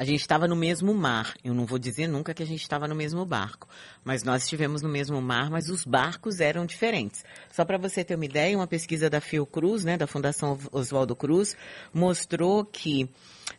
[0.00, 1.34] a gente estava no mesmo mar.
[1.44, 3.68] Eu não vou dizer nunca que a gente estava no mesmo barco,
[4.02, 7.22] mas nós estivemos no mesmo mar, mas os barcos eram diferentes.
[7.52, 11.54] Só para você ter uma ideia, uma pesquisa da Fiocruz, né, da Fundação Oswaldo Cruz,
[11.92, 13.10] mostrou que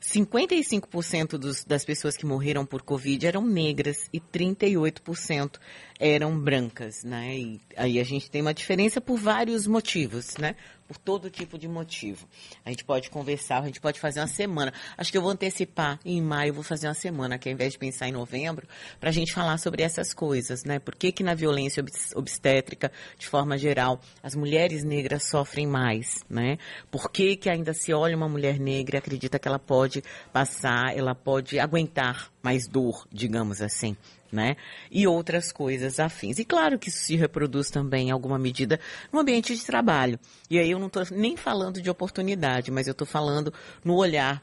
[0.01, 5.59] 55% dos, das pessoas que morreram por Covid eram negras e 38%
[5.99, 7.37] eram brancas, né?
[7.37, 10.55] E aí a gente tem uma diferença por vários motivos, né?
[10.91, 12.27] Por todo tipo de motivo.
[12.65, 14.73] A gente pode conversar, a gente pode fazer uma semana.
[14.97, 17.79] Acho que eu vou antecipar em maio, vou fazer uma semana, que ao invés de
[17.79, 18.67] pensar em novembro,
[18.99, 20.79] para a gente falar sobre essas coisas, né?
[20.79, 21.81] Por que que na violência
[22.13, 26.57] obstétrica, de forma geral, as mulheres negras sofrem mais, né?
[26.91, 30.93] Por que que ainda se olha uma mulher negra e acredita que ela pode passar,
[30.93, 33.95] ela pode aguentar mais dor, digamos assim,
[34.31, 34.55] né?
[34.89, 36.39] E outras coisas afins.
[36.39, 38.79] E claro que isso se reproduz também em alguma medida
[39.11, 40.19] no ambiente de trabalho.
[40.49, 43.53] E aí eu não estou nem falando de oportunidade, mas eu estou falando
[43.83, 44.41] no olhar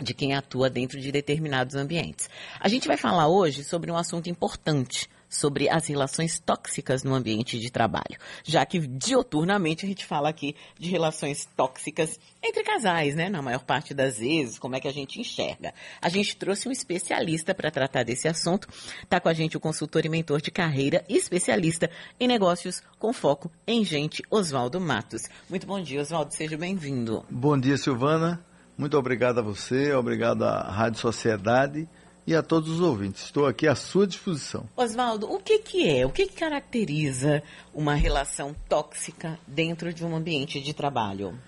[0.00, 2.30] de quem atua dentro de determinados ambientes.
[2.60, 7.58] A gente vai falar hoje sobre um assunto importante sobre as relações tóxicas no ambiente
[7.58, 13.28] de trabalho, já que dioturnamente a gente fala aqui de relações tóxicas entre casais, né?
[13.28, 15.74] Na maior parte das vezes, como é que a gente enxerga.
[16.00, 18.68] A gente trouxe um especialista para tratar desse assunto.
[19.02, 23.50] Está com a gente o consultor e mentor de carreira especialista em negócios com foco
[23.66, 25.22] em gente, Oswaldo Matos.
[25.48, 27.24] Muito bom dia, Oswaldo, seja bem-vindo.
[27.30, 28.44] Bom dia, Silvana.
[28.76, 31.88] Muito obrigado a você, obrigado à Rádio Sociedade
[32.28, 33.24] e a todos os ouvintes.
[33.24, 34.68] Estou aqui à sua disposição.
[34.76, 40.14] Oswaldo, o que, que é, o que, que caracteriza uma relação tóxica dentro de um
[40.14, 41.38] ambiente de trabalho?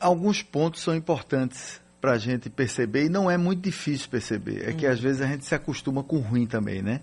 [0.00, 4.68] Alguns pontos são importantes para a gente perceber e não é muito difícil perceber.
[4.68, 4.76] É hum.
[4.76, 7.00] que às vezes a gente se acostuma com o ruim também, né?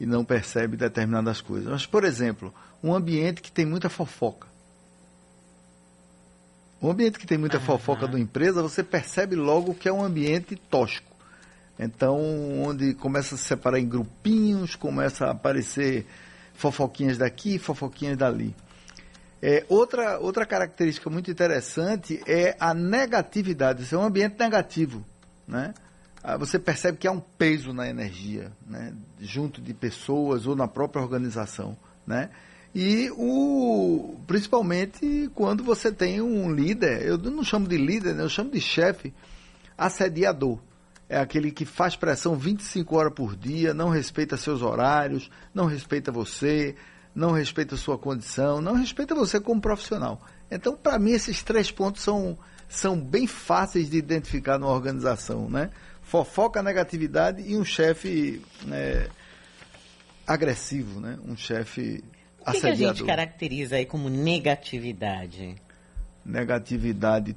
[0.00, 1.70] E não percebe determinadas coisas.
[1.70, 4.48] Mas, por exemplo, um ambiente que tem muita fofoca.
[6.80, 10.56] Um ambiente que tem muita fofoca da empresa, você percebe logo que é um ambiente
[10.56, 11.13] tóxico.
[11.78, 12.18] Então,
[12.62, 16.06] onde começa a se separar em grupinhos, começa a aparecer
[16.54, 18.54] fofoquinhas daqui, fofoquinhas dali.
[19.42, 23.82] É, outra, outra característica muito interessante é a negatividade.
[23.82, 25.04] Isso é um ambiente negativo,
[25.46, 25.74] né?
[26.22, 28.94] Ah, você percebe que há um peso na energia, né?
[29.20, 32.30] junto de pessoas ou na própria organização, né?
[32.74, 38.24] E o, principalmente quando você tem um líder, eu não chamo de líder, né?
[38.24, 39.12] eu chamo de chefe
[39.76, 40.58] assediador
[41.08, 46.10] é aquele que faz pressão 25 horas por dia, não respeita seus horários, não respeita
[46.10, 46.74] você,
[47.14, 50.20] não respeita sua condição, não respeita você como profissional.
[50.50, 52.38] Então, para mim, esses três pontos são,
[52.68, 55.70] são bem fáceis de identificar numa organização, né?
[56.02, 59.08] Fofoca, negatividade e um chefe né,
[60.26, 61.18] agressivo, né?
[61.26, 62.02] Um chefe
[62.46, 65.56] o que, que a gente caracteriza aí como negatividade?
[66.24, 67.34] Negatividade,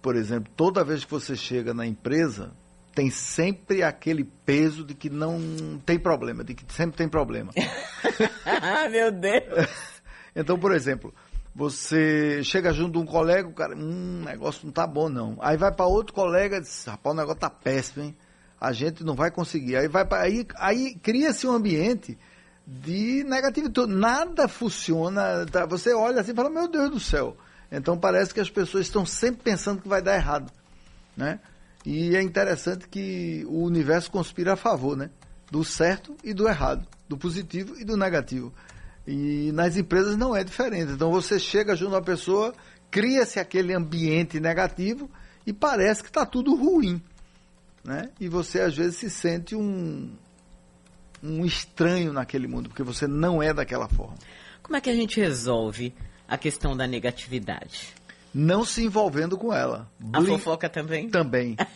[0.00, 2.52] por exemplo, toda vez que você chega na empresa,
[2.98, 7.52] tem sempre aquele peso de que não tem problema, de que sempre tem problema.
[8.44, 9.68] ah, meu Deus!
[10.34, 11.14] então, por exemplo,
[11.54, 15.38] você chega junto de um colega, o cara, hum, o negócio não tá bom não.
[15.40, 18.16] Aí vai para outro colega e diz, rapaz, o negócio tá péssimo, hein?
[18.60, 19.76] A gente não vai conseguir.
[19.76, 22.18] Aí vai para aí, aí cria-se um ambiente
[22.66, 23.92] de negatividade.
[23.92, 25.46] Nada funciona.
[25.46, 25.66] Tá?
[25.66, 27.36] Você olha assim e fala, meu Deus do céu.
[27.70, 30.50] Então parece que as pessoas estão sempre pensando que vai dar errado,
[31.16, 31.38] né?
[31.84, 35.10] E é interessante que o universo conspira a favor, né?
[35.50, 38.52] Do certo e do errado, do positivo e do negativo.
[39.06, 40.92] E nas empresas não é diferente.
[40.92, 42.54] Então você chega junto uma pessoa,
[42.90, 45.10] cria-se aquele ambiente negativo
[45.46, 47.00] e parece que está tudo ruim.
[47.82, 48.10] Né?
[48.20, 50.10] E você às vezes se sente um,
[51.22, 54.16] um estranho naquele mundo, porque você não é daquela forma.
[54.62, 55.94] Como é que a gente resolve
[56.28, 57.94] a questão da negatividade?
[58.34, 59.90] Não se envolvendo com ela.
[60.12, 61.08] A fofoca também?
[61.08, 61.56] Também.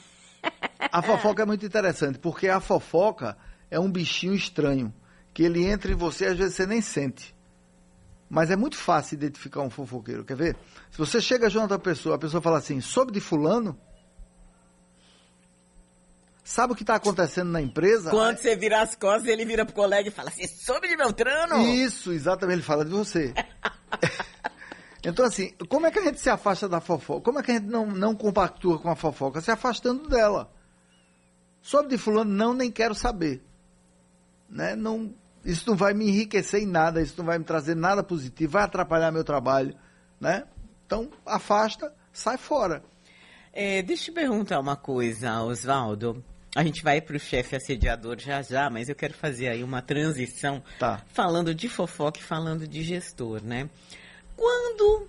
[0.90, 3.36] A fofoca é muito interessante, porque a fofoca
[3.70, 4.92] é um bichinho estranho,
[5.32, 7.34] que ele entra em você às vezes você nem sente.
[8.28, 10.56] Mas é muito fácil identificar um fofoqueiro, quer ver?
[10.90, 13.78] Se você chega junto a pessoa, a pessoa fala assim, soube de fulano?
[16.44, 18.10] Sabe o que está acontecendo na empresa?
[18.10, 21.66] Quando você vira as costas, ele vira pro colega e fala assim, soube de Beltrano?
[21.68, 23.32] Isso, exatamente, ele fala de você.
[25.04, 27.22] Então, assim, como é que a gente se afasta da fofoca?
[27.22, 29.40] Como é que a gente não, não compactua com a fofoca?
[29.40, 30.52] Se afastando dela.
[31.60, 33.42] Sobre de fulano, não, nem quero saber.
[34.48, 34.76] Né?
[34.76, 35.12] Não,
[35.44, 38.62] isso não vai me enriquecer em nada, isso não vai me trazer nada positivo, vai
[38.62, 39.76] atrapalhar meu trabalho.
[40.20, 40.44] Né?
[40.86, 42.82] Então, afasta, sai fora.
[43.52, 46.24] É, deixa eu te perguntar uma coisa, Oswaldo.
[46.54, 49.80] A gente vai para o chefe assediador já já, mas eu quero fazer aí uma
[49.80, 51.02] transição tá.
[51.08, 53.70] falando de fofoca e falando de gestor, né?
[54.42, 55.06] Quando.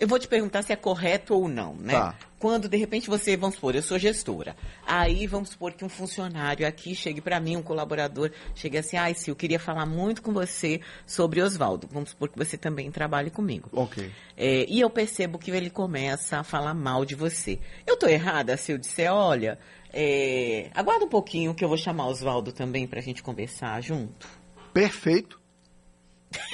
[0.00, 1.92] Eu vou te perguntar se é correto ou não, né?
[1.92, 2.14] Tá.
[2.38, 4.56] quando de repente você, vamos supor, eu sou gestora.
[4.86, 9.12] Aí vamos supor que um funcionário aqui chegue para mim, um colaborador, chegue assim, ai,
[9.12, 11.86] se eu queria falar muito com você sobre Oswaldo.
[11.92, 13.68] Vamos supor que você também trabalhe comigo.
[13.72, 14.10] Ok.
[14.34, 17.58] É, e eu percebo que ele começa a falar mal de você.
[17.86, 19.58] Eu tô errada se eu disser, olha,
[19.92, 24.26] é, aguarda um pouquinho que eu vou chamar Oswaldo também pra gente conversar junto.
[24.72, 25.38] Perfeito.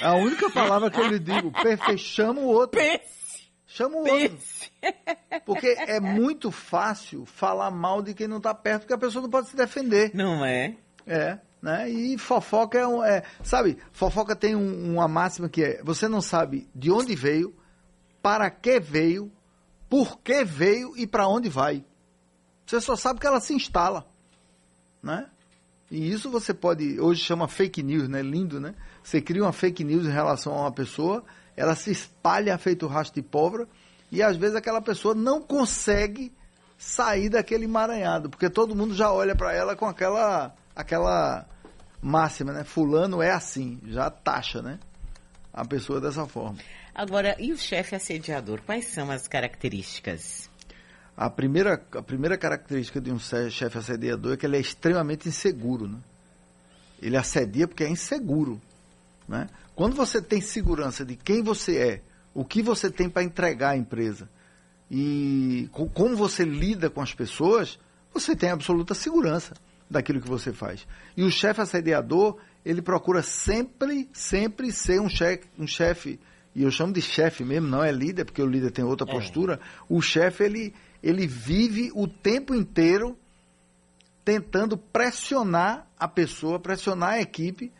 [0.01, 2.79] A única palavra que eu lhe digo, perfeito, chama o outro.
[2.79, 4.13] Pense, Chama o outro.
[4.29, 4.71] pense.
[5.45, 9.29] Porque é muito fácil falar mal de quem não está perto, porque a pessoa não
[9.29, 10.11] pode se defender.
[10.13, 10.75] Não é?
[11.05, 11.89] É, né?
[11.89, 13.03] E fofoca é um.
[13.03, 17.53] É, sabe, fofoca tem um- uma máxima que é: você não sabe de onde veio,
[18.21, 19.29] para que veio,
[19.89, 21.83] por que veio e para onde vai.
[22.65, 24.07] Você só sabe que ela se instala,
[25.03, 25.27] né?
[25.91, 28.21] E isso você pode, hoje chama fake news, né?
[28.21, 28.73] Lindo, né?
[29.05, 31.23] Você cria uma fake news em relação a uma pessoa,
[31.55, 33.67] ela se espalha feito rastro de pólvora
[34.11, 36.33] e às vezes aquela pessoa não consegue
[36.75, 41.45] sair daquele emaranhado, porque todo mundo já olha para ela com aquela aquela
[42.01, 42.63] máxima, né?
[42.63, 44.79] Fulano é assim, já taxa, né?
[45.53, 46.57] A pessoa dessa forma.
[46.93, 48.61] Agora, e o chefe assediador?
[48.65, 50.49] Quais são as características?
[51.15, 55.29] A primeira, a primeira característica de um che- chefe assediador é que ele é extremamente
[55.29, 55.87] inseguro.
[55.87, 55.99] Né?
[57.01, 58.59] Ele assedia porque é inseguro.
[59.27, 59.47] Né?
[59.75, 62.01] Quando você tem segurança de quem você é,
[62.33, 64.29] o que você tem para entregar à empresa
[64.89, 67.79] e co- como você lida com as pessoas,
[68.13, 69.53] você tem absoluta segurança
[69.89, 70.87] daquilo que você faz.
[71.17, 76.19] E o chefe assediador, ele procura sempre, sempre ser um chefe, um chefe
[76.53, 79.11] e eu chamo de chefe mesmo, não é líder, porque o líder tem outra É.
[79.11, 79.59] postura.
[79.89, 80.73] O chefe, ele,
[81.03, 83.17] ele vive o tempo inteiro
[84.23, 87.71] tentando pressionar a pessoa, pressionar a equipe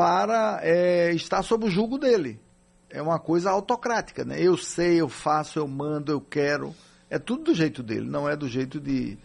[0.00, 2.40] para é, estar sob o julgo dele.
[2.88, 4.40] É uma coisa autocrática, né?
[4.40, 6.74] Eu sei, eu faço, eu mando, eu quero.
[7.10, 9.18] É tudo do jeito dele, não é do jeito de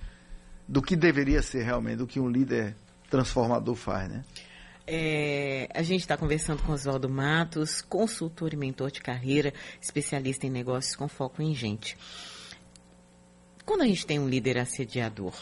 [0.68, 2.76] do que deveria ser realmente, do que um líder
[3.10, 4.26] transformador faz, né?
[4.86, 10.50] É, a gente está conversando com Oswaldo Matos, consultor e mentor de carreira, especialista em
[10.50, 11.96] negócios com foco em gente.
[13.64, 15.34] Quando a gente tem um líder assediador,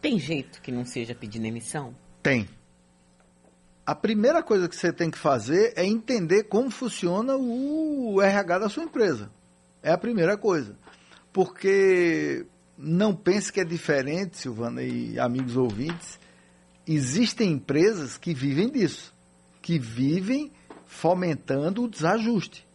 [0.00, 1.94] tem jeito que não seja pedir demissão?
[2.22, 2.48] Tem.
[3.86, 8.68] A primeira coisa que você tem que fazer é entender como funciona o RH da
[8.68, 9.30] sua empresa.
[9.80, 10.76] É a primeira coisa.
[11.32, 12.44] Porque
[12.76, 16.18] não pense que é diferente, Silvana e amigos ouvintes.
[16.84, 19.14] Existem empresas que vivem disso,
[19.62, 20.50] que vivem
[20.84, 22.66] fomentando o desajuste.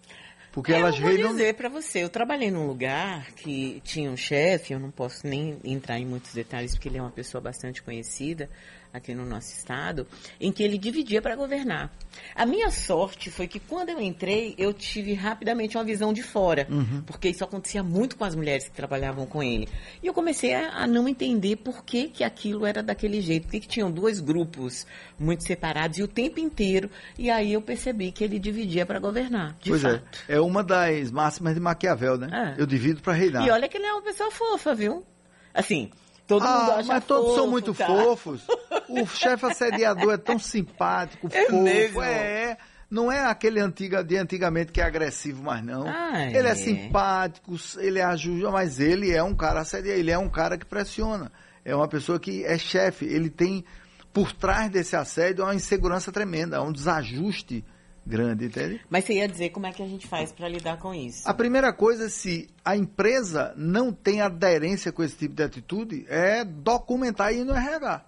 [0.54, 1.32] Porque elas eu vou reinam.
[1.32, 5.58] dizer para você, eu trabalhei num lugar que tinha um chefe, eu não posso nem
[5.64, 8.50] entrar em muitos detalhes porque ele é uma pessoa bastante conhecida
[8.94, 10.06] aqui no nosso estado,
[10.40, 11.92] em que ele dividia para governar.
[12.36, 16.68] A minha sorte foi que quando eu entrei, eu tive rapidamente uma visão de fora,
[17.06, 19.68] porque isso acontecia muito com as mulheres que trabalhavam com ele.
[20.04, 23.52] E eu comecei a, a não entender por que, que aquilo era daquele jeito, por
[23.52, 24.86] que, que tinham dois grupos
[25.18, 29.56] muito separados e o tempo inteiro, e aí eu percebi que ele dividia para governar,
[29.62, 30.04] de pois fato.
[30.28, 30.36] é.
[30.36, 32.56] É uma das máximas de Maquiavel, né?
[32.58, 32.62] É.
[32.62, 33.46] Eu divido para reinar.
[33.46, 35.06] E olha que ele é uma pessoa fofa, viu?
[35.54, 35.92] Assim,
[36.28, 37.88] todo mundo ah, acha mas todos fofo, são muito tá?
[37.88, 38.42] fofos.
[38.90, 41.62] O chefe assediador é tão simpático, É fofo.
[41.62, 42.02] mesmo?
[42.02, 42.58] É.
[42.90, 45.86] Não é aquele antiga, de antigamente que é agressivo, mais não.
[46.14, 46.56] Ele é é.
[46.56, 51.32] simpático, ele ajuda, mas ele é um cara assediador, ele é um cara que pressiona.
[51.64, 53.06] É uma pessoa que é chefe.
[53.06, 53.64] Ele tem,
[54.12, 57.64] por trás desse assédio, uma insegurança tremenda, um desajuste
[58.06, 58.82] grande, entende?
[58.90, 61.28] Mas você ia dizer como é que a gente faz para lidar com isso?
[61.28, 66.44] A primeira coisa, se a empresa não tem aderência com esse tipo de atitude, é
[66.44, 68.06] documentar e ir no RH.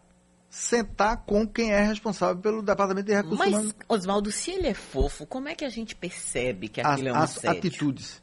[0.50, 3.76] Sentar com quem é responsável pelo departamento de recursos Mas, humanos.
[3.90, 7.14] Oswaldo, se ele é fofo, como é que a gente percebe que As, aquilo é
[7.14, 7.58] um as assédio?
[7.58, 8.22] atitudes.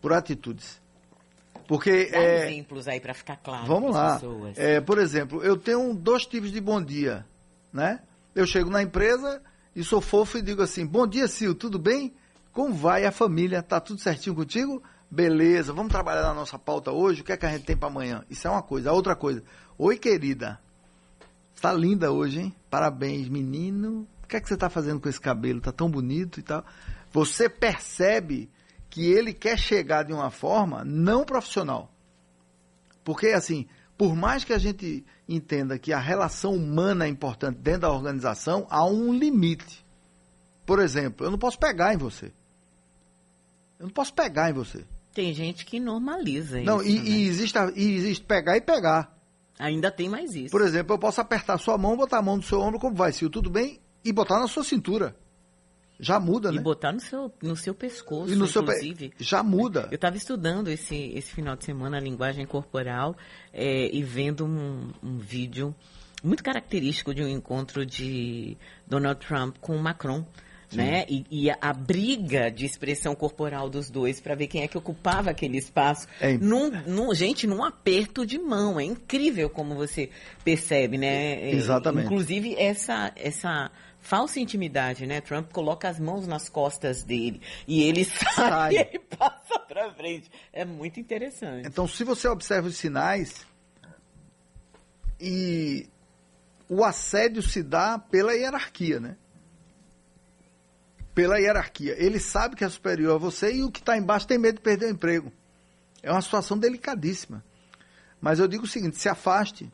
[0.00, 0.80] Por atitudes.
[1.66, 4.14] Porque, Dá é, exemplos aí para ficar claro vamos lá.
[4.14, 4.58] pessoas.
[4.58, 7.24] É, por exemplo, eu tenho dois tipos de bom dia.
[7.72, 8.00] Né?
[8.34, 9.42] Eu chego na empresa
[9.74, 12.14] e sou fofo e digo assim, bom dia, Sil, tudo bem?
[12.52, 13.62] Como vai a família?
[13.62, 14.82] Tá tudo certinho contigo?
[15.10, 17.22] Beleza, vamos trabalhar na nossa pauta hoje?
[17.22, 18.24] O que é que a gente tem para amanhã?
[18.28, 18.90] Isso é uma coisa.
[18.90, 19.42] A outra coisa,
[19.78, 20.60] oi querida,
[21.60, 22.56] tá linda hoje, hein?
[22.70, 24.06] Parabéns, menino.
[24.22, 25.60] O que é que você tá fazendo com esse cabelo?
[25.60, 26.64] Tá tão bonito e tal.
[27.10, 28.50] Você percebe
[28.88, 31.90] que ele quer chegar de uma forma não profissional.
[33.04, 33.66] Porque, assim,
[34.02, 38.66] por mais que a gente entenda que a relação humana é importante dentro da organização,
[38.68, 39.86] há um limite.
[40.66, 42.32] Por exemplo, eu não posso pegar em você.
[43.78, 44.84] Eu não posso pegar em você.
[45.14, 46.90] Tem gente que normaliza não, isso.
[46.90, 47.04] e, né?
[47.10, 49.16] e existe, e existe pegar e pegar.
[49.56, 50.50] Ainda tem mais isso.
[50.50, 53.12] Por exemplo, eu posso apertar sua mão, botar a mão no seu ombro, como vai,
[53.14, 53.78] Sil, tudo bem?
[54.04, 55.14] E botar na sua cintura.
[56.04, 56.60] Já muda, e né?
[56.60, 59.12] botar no seu, no seu pescoço, E no seu pe- inclusive.
[59.20, 59.86] já muda.
[59.90, 63.16] Eu estava estudando esse, esse final de semana a linguagem corporal
[63.52, 65.72] é, e vendo um, um vídeo
[66.24, 68.56] muito característico de um encontro de
[68.86, 70.26] Donald Trump com Macron.
[70.74, 71.04] Né?
[71.06, 74.78] E, e a, a briga de expressão corporal dos dois para ver quem é que
[74.78, 76.08] ocupava aquele espaço.
[76.18, 76.32] É.
[76.38, 78.80] Num, num- gente, num aperto de mão.
[78.80, 80.08] É incrível como você
[80.42, 81.34] percebe, né?
[81.42, 82.06] É, Exatamente.
[82.06, 83.70] Inclusive, essa, essa
[84.02, 85.20] falsa intimidade, né?
[85.20, 88.74] Trump coloca as mãos nas costas dele e ele sai, Sai.
[88.74, 90.30] e ele passa pra frente.
[90.52, 91.66] É muito interessante.
[91.66, 93.46] Então, se você observa os sinais
[95.18, 95.88] e
[96.68, 99.16] o assédio se dá pela hierarquia, né?
[101.14, 101.94] Pela hierarquia.
[101.96, 104.62] Ele sabe que é superior a você e o que está embaixo tem medo de
[104.62, 105.32] perder o emprego.
[106.02, 107.44] É uma situação delicadíssima.
[108.20, 109.70] Mas eu digo o seguinte: se afaste,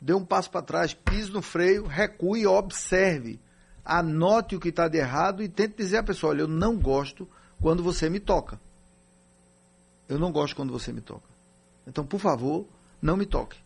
[0.00, 3.40] dê um passo para trás, pise no freio, recue e observe.
[3.84, 7.28] Anote o que está de errado e tente dizer à pessoa: olha, eu não gosto
[7.60, 8.60] quando você me toca.
[10.08, 11.26] Eu não gosto quando você me toca.
[11.86, 12.66] Então, por favor,
[13.00, 13.58] não me toque.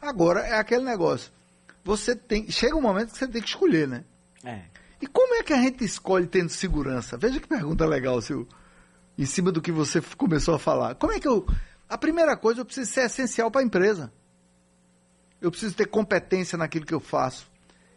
[0.00, 1.32] Agora é aquele negócio.
[1.84, 2.50] Você tem.
[2.50, 4.04] Chega um momento que você tem que escolher, né?
[4.44, 4.62] É.
[5.00, 7.16] E como é que a gente escolhe tendo segurança?
[7.16, 8.46] Veja que pergunta legal, Sil.
[9.16, 10.94] Em cima do que você começou a falar.
[10.94, 11.46] Como é que eu.
[11.88, 14.12] A primeira coisa, eu preciso ser essencial para a empresa.
[15.40, 17.50] Eu preciso ter competência naquilo que eu faço.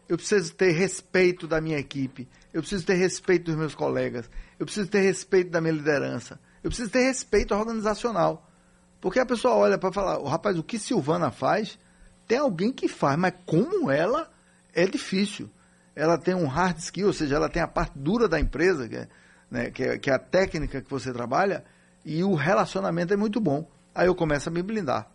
[0.08, 2.28] Eu preciso ter respeito da minha equipe.
[2.52, 4.28] Eu preciso ter respeito dos meus colegas.
[4.58, 6.38] Eu preciso ter respeito da minha liderança.
[6.62, 8.48] Eu preciso ter respeito organizacional.
[9.00, 11.78] Porque a pessoa olha para falar, "Ô, rapaz, o que Silvana faz,
[12.26, 14.30] tem alguém que faz, mas como ela
[14.74, 15.50] é difícil.
[15.94, 18.96] Ela tem um hard skill, ou seja, ela tem a parte dura da empresa, que
[18.96, 19.08] é,
[19.50, 21.64] né, que é, que é a técnica que você trabalha,
[22.04, 23.70] e o relacionamento é muito bom.
[23.94, 25.10] Aí eu começo a me blindar.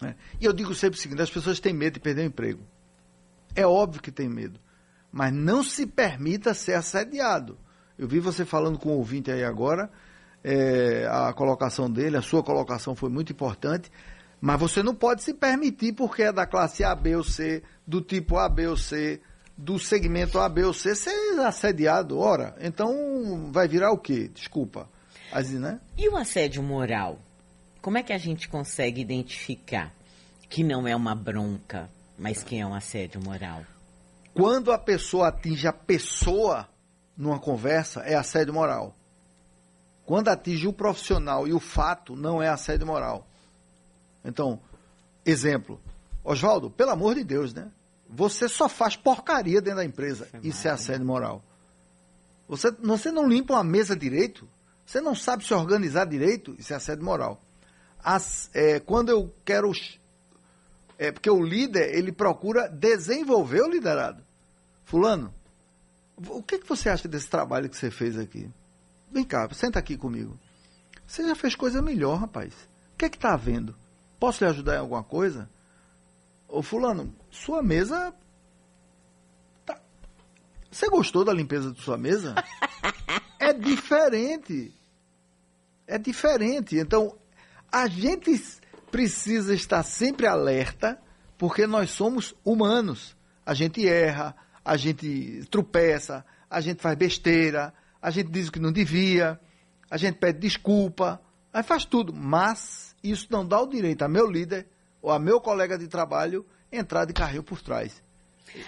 [0.00, 0.14] né?
[0.38, 2.62] E eu digo sempre o seguinte: as pessoas têm medo de perder o emprego.
[3.56, 4.60] É óbvio que tem medo.
[5.10, 7.58] Mas não se permita ser assediado.
[7.98, 9.90] Eu vi você falando com o ouvinte aí agora,
[10.44, 13.90] é, a colocação dele, a sua colocação foi muito importante,
[14.40, 18.02] mas você não pode se permitir, porque é da classe A, B ou C, do
[18.02, 19.20] tipo A, B ou C,
[19.56, 22.18] do segmento A, B ou C, ser assediado.
[22.18, 24.30] Ora, então vai virar o quê?
[24.32, 24.88] Desculpa.
[25.32, 25.80] Assim, né?
[25.96, 27.18] E o assédio moral?
[27.80, 29.92] Como é que a gente consegue identificar
[30.48, 33.62] que não é uma bronca, mas que é um assédio moral?
[34.34, 36.68] Quando a pessoa atinge a pessoa
[37.16, 38.94] numa conversa, é assédio moral.
[40.04, 43.26] Quando atinge o profissional e o fato, não é assédio moral.
[44.24, 44.60] Então,
[45.24, 45.80] exemplo.
[46.22, 47.70] Oswaldo, pelo amor de Deus, né?
[48.08, 50.28] Você só faz porcaria dentro da empresa.
[50.42, 51.42] Isso mal, é assédio moral.
[52.48, 54.48] Você, você não limpa uma mesa direito?
[54.84, 56.54] Você não sabe se organizar direito?
[56.58, 57.40] Isso é assédio moral.
[58.02, 59.72] As- é, quando eu quero.
[60.98, 64.24] É porque o líder, ele procura desenvolver o liderado.
[64.84, 65.32] Fulano,
[66.16, 68.50] o que, que você acha desse trabalho que você fez aqui?
[69.10, 70.38] Vem cá, senta aqui comigo.
[71.06, 72.54] Você já fez coisa melhor, rapaz.
[72.94, 73.76] O que é que está havendo?
[74.18, 75.48] Posso lhe ajudar em alguma coisa?
[76.48, 78.14] Ô fulano, sua mesa.
[79.66, 79.80] tá-
[80.70, 82.34] Você gostou da limpeza de sua mesa?
[83.38, 84.72] é diferente.
[85.86, 86.76] É diferente.
[86.78, 87.16] Então,
[87.70, 88.30] a gente
[88.96, 90.98] precisa estar sempre alerta,
[91.36, 93.14] porque nós somos humanos.
[93.44, 94.34] A gente erra,
[94.64, 99.38] a gente tropeça, a gente faz besteira, a gente diz o que não devia,
[99.90, 101.20] a gente pede desculpa,
[101.52, 102.10] aí faz tudo.
[102.10, 104.66] Mas isso não dá o direito a meu líder
[105.02, 108.02] ou a meu colega de trabalho entrar de carrinho por trás.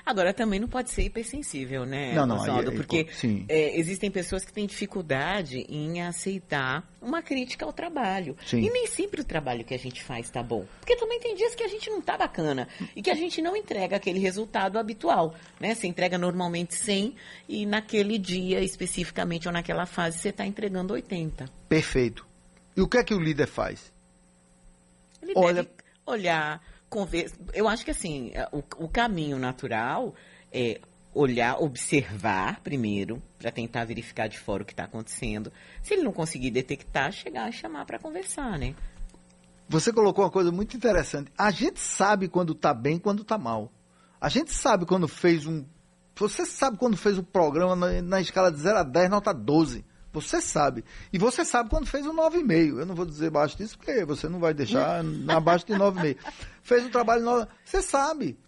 [0.05, 2.71] Agora, também não pode ser hipersensível, né, Não, não, Oswaldo?
[2.71, 3.45] aí- aí, Porque sim.
[3.49, 8.37] é, existem pessoas que têm dificuldade em aceitar uma crítica ao trabalho.
[8.45, 8.59] Sim.
[8.61, 10.67] E nem sempre o trabalho que a gente faz está bom.
[10.81, 12.67] Porque também tem dias que a gente não tá bacana
[12.97, 15.75] e que a gente não entrega aquele resultado habitual, né?
[15.75, 17.15] Você entrega normalmente 100
[17.49, 21.47] e naquele dia, especificamente, ou naquela fase, você está entregando 80.
[21.69, 22.27] Perfeito.
[22.77, 23.93] E o que é que o líder faz?
[25.23, 25.69] Ele Olha- deve
[26.07, 27.37] olhar, conversar.
[27.53, 30.15] Eu acho que assim, o, o caminho natural
[30.53, 30.81] é
[31.15, 35.53] olhar, observar primeiro, para tentar verificar de fora o que está acontecendo.
[35.83, 38.75] Se ele não conseguir detectar, chegar e chamar para conversar, né?
[39.69, 41.31] Você colocou uma coisa muito interessante.
[41.37, 43.71] A gente sabe quando está bem e quando está mal.
[44.21, 45.65] A gente sabe quando fez um.
[46.17, 49.85] Você sabe quando fez um programa na, na escala de 0 a 10, nota 12.
[50.13, 50.85] Você sabe.
[51.13, 52.79] E você sabe quando fez um 9,5.
[52.79, 56.17] Eu não vou dizer abaixo disso, porque você não vai deixar abaixo de 9,5.
[56.69, 57.25] Fez um trabalho.
[57.25, 57.49] No...
[57.65, 58.39] Você sabe.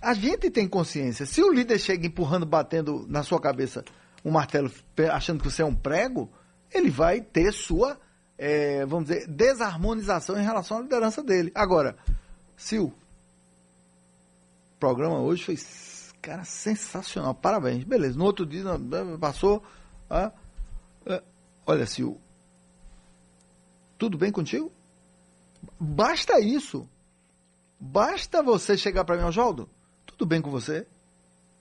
[0.00, 1.26] A gente tem consciência.
[1.26, 3.84] Se o líder chega empurrando, batendo na sua cabeça
[4.24, 4.72] um martelo,
[5.12, 6.32] achando que você é um prego,
[6.72, 8.00] ele vai ter sua,
[8.38, 11.52] eh, vamos dizer, desarmonização em relação à liderança dele.
[11.54, 11.96] Agora,
[12.56, 15.58] Sil, o programa hoje foi,
[16.22, 17.34] cara, sensacional.
[17.34, 17.84] Parabéns.
[17.84, 18.18] Beleza.
[18.18, 19.62] No outro dia, não, passou,
[20.08, 20.32] Ah,
[21.04, 21.22] é,
[21.66, 22.16] olha, Sil,
[23.98, 24.72] tudo bem contigo?
[25.78, 26.88] Basta isso.
[27.78, 29.68] Basta você chegar para mim, Oswaldo,
[30.06, 30.86] tudo bem com você?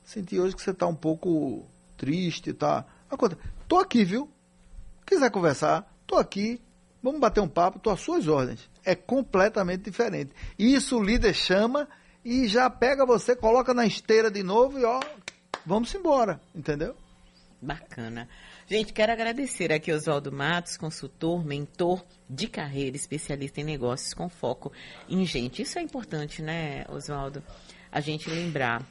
[0.04, 1.66] Senti hoje que você está um pouco
[1.98, 2.86] triste, tá?
[3.68, 4.30] Tô aqui, viu?
[5.06, 6.62] Quiser conversar, tô aqui.
[7.02, 8.70] Vamos bater um papo, tô às suas ordens.
[8.84, 10.32] É completamente diferente.
[10.58, 11.88] Isso o líder chama
[12.24, 15.00] e já pega você, coloca na esteira de novo e ó,
[15.66, 16.96] vamos embora, entendeu?
[17.62, 18.28] Bacana.
[18.68, 24.72] Gente, quero agradecer aqui Oswaldo Matos, consultor, mentor de carreira, especialista em negócios com foco
[25.08, 25.62] em gente.
[25.62, 27.44] Isso é importante, né, Oswaldo?
[27.92, 28.84] A gente lembrar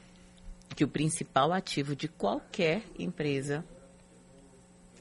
[0.73, 3.65] que o principal ativo de qualquer empresa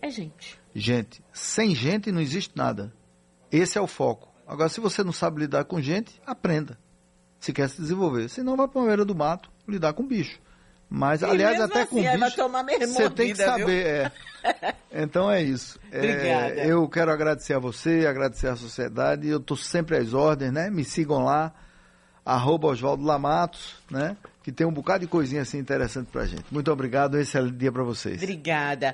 [0.02, 0.58] é gente.
[0.74, 1.22] Gente.
[1.32, 2.92] Sem gente não existe nada.
[3.52, 4.34] Esse é o foco.
[4.44, 6.76] Agora, se você não sabe lidar com gente, aprenda.
[7.38, 8.28] Se quer se desenvolver.
[8.28, 10.40] Se não, vai para uma beira do mato lidar com bicho.
[10.94, 12.36] Mas, e aliás, até assim, com bicho,
[12.86, 13.86] você tem que saber.
[13.86, 14.12] É.
[14.92, 15.80] Então é isso.
[15.86, 16.60] Obrigada.
[16.60, 19.26] É, eu quero agradecer a você, agradecer à sociedade.
[19.26, 20.68] Eu estou sempre às ordens, né?
[20.70, 21.50] Me sigam lá,
[22.24, 24.18] arroba Oswaldo Lamatos, né?
[24.42, 26.44] Que tem um bocado de coisinha assim interessante pra gente.
[26.50, 28.22] Muito obrigado, um excelente dia para vocês.
[28.22, 28.92] Obrigada.